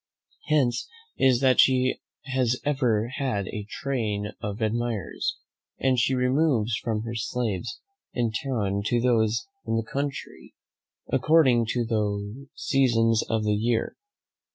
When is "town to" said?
8.31-8.99